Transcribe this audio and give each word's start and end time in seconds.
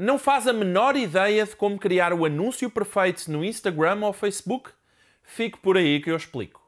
Não 0.00 0.16
faz 0.16 0.46
a 0.46 0.52
menor 0.52 0.94
ideia 0.94 1.44
de 1.44 1.56
como 1.56 1.76
criar 1.76 2.12
o 2.12 2.24
anúncio 2.24 2.70
perfeito 2.70 3.28
no 3.32 3.44
Instagram 3.44 3.98
ou 4.06 4.12
Facebook? 4.12 4.70
Fique 5.24 5.58
por 5.58 5.76
aí 5.76 6.00
que 6.00 6.08
eu 6.08 6.16
explico. 6.16 6.62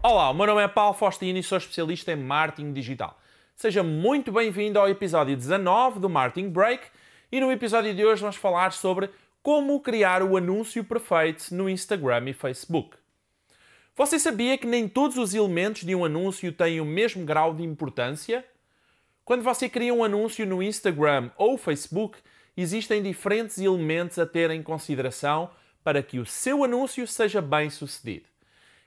Olá, 0.00 0.30
o 0.30 0.34
meu 0.34 0.46
nome 0.46 0.62
é 0.62 0.68
Paulo 0.68 0.94
Faustino 0.94 1.40
e 1.40 1.42
sou 1.42 1.58
especialista 1.58 2.12
em 2.12 2.16
marketing 2.16 2.72
digital. 2.72 3.18
Seja 3.56 3.82
muito 3.82 4.30
bem-vindo 4.30 4.78
ao 4.78 4.88
episódio 4.88 5.36
19 5.36 5.98
do 5.98 6.08
Marketing 6.08 6.50
Break 6.50 6.86
e 7.32 7.40
no 7.40 7.50
episódio 7.50 7.92
de 7.92 8.04
hoje 8.04 8.20
vamos 8.20 8.36
falar 8.36 8.70
sobre 8.70 9.10
como 9.42 9.80
criar 9.80 10.22
o 10.22 10.36
anúncio 10.36 10.84
perfeito 10.84 11.52
no 11.52 11.68
Instagram 11.68 12.30
e 12.30 12.32
Facebook. 12.32 12.96
Você 13.96 14.20
sabia 14.20 14.56
que 14.56 14.68
nem 14.68 14.86
todos 14.86 15.16
os 15.16 15.34
elementos 15.34 15.82
de 15.82 15.96
um 15.96 16.04
anúncio 16.04 16.52
têm 16.52 16.80
o 16.80 16.84
mesmo 16.84 17.24
grau 17.24 17.52
de 17.52 17.64
importância? 17.64 18.44
Quando 19.30 19.44
você 19.44 19.68
cria 19.68 19.94
um 19.94 20.02
anúncio 20.02 20.44
no 20.44 20.60
Instagram 20.60 21.30
ou 21.36 21.56
Facebook, 21.56 22.18
existem 22.56 23.00
diferentes 23.00 23.58
elementos 23.58 24.18
a 24.18 24.26
ter 24.26 24.50
em 24.50 24.60
consideração 24.60 25.48
para 25.84 26.02
que 26.02 26.18
o 26.18 26.26
seu 26.26 26.64
anúncio 26.64 27.06
seja 27.06 27.40
bem 27.40 27.70
sucedido. 27.70 28.24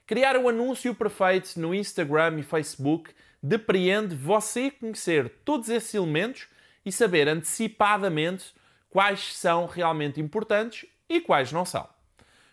Criar 0.06 0.36
o 0.36 0.46
anúncio 0.46 0.94
perfeito 0.94 1.58
no 1.58 1.74
Instagram 1.74 2.40
e 2.40 2.42
Facebook 2.42 3.10
depreende 3.42 4.14
você 4.14 4.70
conhecer 4.70 5.30
todos 5.46 5.70
esses 5.70 5.94
elementos 5.94 6.46
e 6.84 6.92
saber 6.92 7.26
antecipadamente 7.26 8.52
quais 8.90 9.34
são 9.34 9.64
realmente 9.64 10.20
importantes 10.20 10.84
e 11.08 11.22
quais 11.22 11.52
não 11.52 11.64
são. 11.64 11.88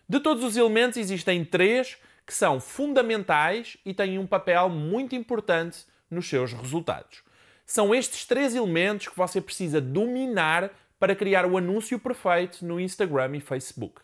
De 0.08 0.22
todos 0.22 0.46
os 0.46 0.56
elementos, 0.56 0.96
existem 0.96 1.44
três 1.44 1.98
que 2.26 2.34
são 2.34 2.62
fundamentais 2.62 3.76
e 3.86 3.94
têm 3.94 4.18
um 4.18 4.26
papel 4.26 4.70
muito 4.70 5.14
importante 5.14 5.86
nos 6.10 6.30
seus 6.30 6.54
resultados. 6.54 7.30
São 7.72 7.96
estes 7.96 8.26
três 8.26 8.54
elementos 8.54 9.08
que 9.08 9.16
você 9.16 9.40
precisa 9.40 9.80
dominar 9.80 10.72
para 11.00 11.16
criar 11.16 11.46
o 11.46 11.58
anúncio 11.58 11.98
perfeito 11.98 12.66
no 12.66 12.82
Instagram 12.82 13.38
e 13.38 13.40
Facebook. 13.40 14.02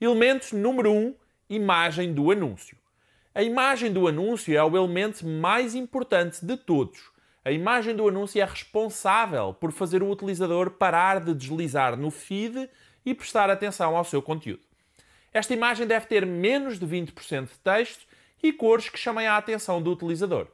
Elemento 0.00 0.56
número 0.56 0.90
1: 0.90 0.96
um, 0.96 1.14
imagem 1.50 2.14
do 2.14 2.32
anúncio. 2.32 2.74
A 3.34 3.42
imagem 3.42 3.92
do 3.92 4.08
anúncio 4.08 4.56
é 4.56 4.64
o 4.64 4.74
elemento 4.74 5.26
mais 5.26 5.74
importante 5.74 6.42
de 6.42 6.56
todos. 6.56 7.10
A 7.44 7.52
imagem 7.52 7.94
do 7.94 8.08
anúncio 8.08 8.40
é 8.40 8.44
responsável 8.46 9.52
por 9.52 9.72
fazer 9.72 10.02
o 10.02 10.10
utilizador 10.10 10.70
parar 10.70 11.20
de 11.20 11.34
deslizar 11.34 11.98
no 11.98 12.10
feed 12.10 12.66
e 13.04 13.12
prestar 13.12 13.50
atenção 13.50 13.94
ao 13.94 14.04
seu 14.04 14.22
conteúdo. 14.22 14.62
Esta 15.34 15.52
imagem 15.52 15.86
deve 15.86 16.06
ter 16.06 16.24
menos 16.24 16.78
de 16.78 16.86
20% 16.86 17.42
de 17.42 17.58
texto 17.58 18.06
e 18.42 18.54
cores 18.54 18.88
que 18.88 18.98
chamem 18.98 19.26
a 19.26 19.36
atenção 19.36 19.82
do 19.82 19.92
utilizador. 19.92 20.48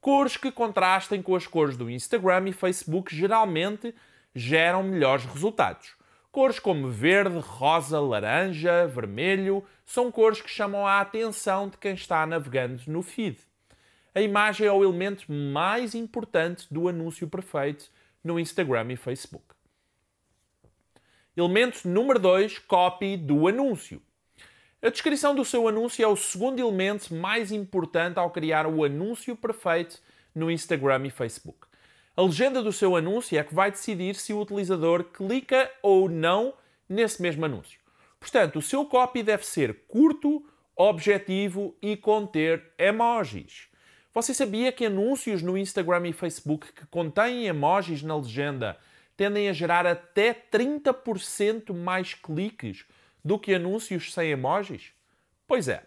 Cores 0.00 0.36
que 0.36 0.50
contrastem 0.50 1.20
com 1.20 1.36
as 1.36 1.46
cores 1.46 1.76
do 1.76 1.90
Instagram 1.90 2.48
e 2.48 2.52
Facebook 2.52 3.14
geralmente 3.14 3.94
geram 4.34 4.82
melhores 4.82 5.26
resultados. 5.26 5.94
Cores 6.32 6.58
como 6.58 6.88
verde, 6.88 7.38
rosa, 7.38 8.00
laranja, 8.00 8.86
vermelho 8.86 9.62
são 9.84 10.10
cores 10.10 10.40
que 10.40 10.48
chamam 10.48 10.86
a 10.86 11.00
atenção 11.00 11.68
de 11.68 11.76
quem 11.76 11.92
está 11.92 12.24
navegando 12.24 12.80
no 12.86 13.02
feed. 13.02 13.38
A 14.14 14.22
imagem 14.22 14.66
é 14.66 14.72
o 14.72 14.82
elemento 14.82 15.30
mais 15.30 15.94
importante 15.94 16.66
do 16.72 16.88
anúncio 16.88 17.28
perfeito 17.28 17.90
no 18.24 18.40
Instagram 18.40 18.92
e 18.92 18.96
Facebook. 18.96 19.44
Elemento 21.36 21.86
número 21.86 22.18
2, 22.18 22.58
copy 22.60 23.16
do 23.16 23.46
anúncio. 23.46 24.00
A 24.82 24.88
descrição 24.88 25.34
do 25.34 25.44
seu 25.44 25.68
anúncio 25.68 26.02
é 26.02 26.08
o 26.08 26.16
segundo 26.16 26.58
elemento 26.58 27.14
mais 27.14 27.52
importante 27.52 28.18
ao 28.18 28.30
criar 28.30 28.66
o 28.66 28.82
anúncio 28.82 29.36
perfeito 29.36 30.00
no 30.34 30.50
Instagram 30.50 31.06
e 31.06 31.10
Facebook. 31.10 31.66
A 32.16 32.22
legenda 32.22 32.62
do 32.62 32.72
seu 32.72 32.96
anúncio 32.96 33.38
é 33.38 33.44
que 33.44 33.54
vai 33.54 33.70
decidir 33.70 34.14
se 34.14 34.32
o 34.32 34.40
utilizador 34.40 35.04
clica 35.04 35.70
ou 35.82 36.08
não 36.08 36.54
nesse 36.88 37.20
mesmo 37.20 37.44
anúncio. 37.44 37.78
Portanto, 38.18 38.58
o 38.58 38.62
seu 38.62 38.86
copy 38.86 39.22
deve 39.22 39.44
ser 39.44 39.84
curto, 39.86 40.42
objetivo 40.74 41.76
e 41.82 41.94
conter 41.94 42.72
emojis. 42.78 43.68
Você 44.14 44.32
sabia 44.32 44.72
que 44.72 44.86
anúncios 44.86 45.42
no 45.42 45.58
Instagram 45.58 46.08
e 46.08 46.14
Facebook 46.14 46.72
que 46.72 46.86
contêm 46.86 47.44
emojis 47.44 48.02
na 48.02 48.16
legenda 48.16 48.78
tendem 49.14 49.50
a 49.50 49.52
gerar 49.52 49.86
até 49.86 50.32
30% 50.32 51.74
mais 51.74 52.14
cliques 52.14 52.86
do 53.24 53.38
que 53.38 53.54
anúncios 53.54 54.12
sem 54.12 54.30
emojis? 54.30 54.92
Pois 55.46 55.68
é. 55.68 55.84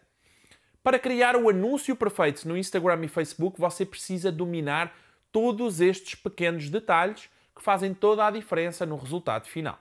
Para 0.83 0.99
criar 0.99 1.35
o 1.35 1.49
anúncio 1.49 1.95
perfeito 1.95 2.47
no 2.47 2.57
Instagram 2.57 3.05
e 3.05 3.07
Facebook, 3.07 3.59
você 3.59 3.85
precisa 3.85 4.31
dominar 4.31 4.93
todos 5.31 5.79
estes 5.79 6.15
pequenos 6.15 6.69
detalhes 6.69 7.29
que 7.55 7.63
fazem 7.63 7.93
toda 7.93 8.27
a 8.27 8.31
diferença 8.31 8.85
no 8.85 8.97
resultado 8.97 9.47
final. 9.47 9.79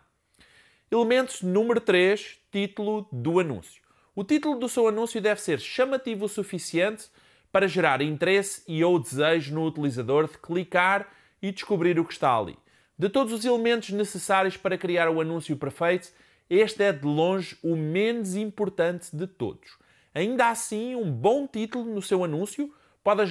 Elemento 0.91 1.45
número 1.45 1.81
3, 1.81 2.39
título 2.51 3.09
do 3.11 3.41
anúncio. 3.41 3.83
O 4.15 4.23
título 4.23 4.59
do 4.59 4.69
seu 4.69 4.87
anúncio 4.87 5.21
deve 5.21 5.41
ser 5.41 5.59
chamativo 5.59 6.27
o 6.27 6.29
suficiente 6.29 7.09
para 7.51 7.67
gerar 7.67 8.01
interesse 8.03 8.63
e 8.69 8.85
ou 8.85 8.99
desejo 8.99 9.55
no 9.55 9.67
utilizador 9.67 10.29
de 10.29 10.39
clicar 10.39 11.09
e 11.41 11.51
descobrir 11.51 11.99
o 11.99 12.05
que 12.05 12.13
está 12.13 12.37
ali. 12.37 12.59
De 12.99 13.09
todos 13.09 13.33
os 13.33 13.45
elementos 13.45 13.91
necessários 13.91 14.57
para 14.57 14.79
criar 14.79 15.09
o 15.09 15.21
anúncio 15.21 15.57
perfeito, 15.57 16.13
este 16.55 16.83
é 16.83 16.93
de 16.93 17.07
longe 17.07 17.57
o 17.63 17.75
menos 17.75 18.35
importante 18.37 19.15
de 19.17 19.27
todos. 19.27 19.79
Ainda 20.15 20.51
assim, 20.51 20.95
um 20.95 21.11
bom 21.11 21.47
título 21.47 21.87
no 21.87 22.03
seu 22.03 22.23
anúncio 22.23 22.71
pode, 23.03 23.23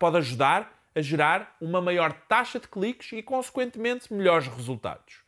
pode 0.00 0.16
ajudar 0.16 0.84
a 0.92 1.00
gerar 1.00 1.56
uma 1.60 1.80
maior 1.80 2.12
taxa 2.28 2.58
de 2.58 2.66
cliques 2.66 3.12
e, 3.12 3.22
consequentemente, 3.22 4.12
melhores 4.12 4.48
resultados. 4.48 5.22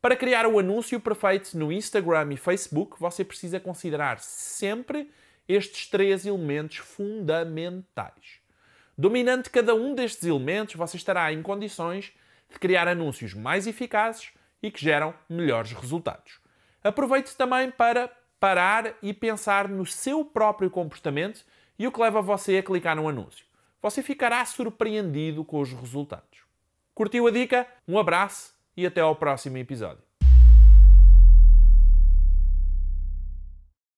Para 0.00 0.14
criar 0.14 0.46
o 0.46 0.60
anúncio 0.60 1.00
perfeito 1.00 1.58
no 1.58 1.72
Instagram 1.72 2.32
e 2.32 2.36
Facebook, 2.36 3.00
você 3.00 3.24
precisa 3.24 3.58
considerar 3.58 4.20
sempre 4.20 5.10
estes 5.48 5.88
três 5.88 6.24
elementos 6.24 6.76
fundamentais. 6.76 8.40
Dominando 8.96 9.50
cada 9.50 9.74
um 9.74 9.92
destes 9.92 10.22
elementos, 10.22 10.76
você 10.76 10.96
estará 10.96 11.32
em 11.32 11.42
condições 11.42 12.12
de 12.48 12.60
criar 12.60 12.86
anúncios 12.86 13.34
mais 13.34 13.66
eficazes 13.66 14.30
e 14.62 14.70
que 14.70 14.80
geram 14.80 15.12
melhores 15.28 15.72
resultados. 15.72 16.45
Aproveite 16.86 17.36
também 17.36 17.68
para 17.68 18.08
parar 18.38 18.94
e 19.02 19.12
pensar 19.12 19.68
no 19.68 19.84
seu 19.84 20.24
próprio 20.24 20.70
comportamento 20.70 21.44
e 21.76 21.84
o 21.84 21.90
que 21.90 22.00
leva 22.00 22.22
você 22.22 22.58
a 22.58 22.62
clicar 22.62 22.94
no 22.94 23.08
anúncio. 23.08 23.44
Você 23.82 24.04
ficará 24.04 24.44
surpreendido 24.44 25.44
com 25.44 25.60
os 25.60 25.72
resultados. 25.72 26.44
Curtiu 26.94 27.26
a 27.26 27.30
dica? 27.32 27.66
Um 27.88 27.98
abraço 27.98 28.54
e 28.76 28.86
até 28.86 29.00
ao 29.00 29.16
próximo 29.16 29.58
episódio. 29.58 30.05